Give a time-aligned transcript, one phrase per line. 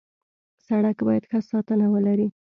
[0.65, 2.27] سړک باید ښه ساتنه ولري.